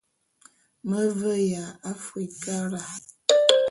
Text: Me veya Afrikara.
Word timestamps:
Me 0.89 1.01
veya 1.19 1.65
Afrikara. 1.91 2.83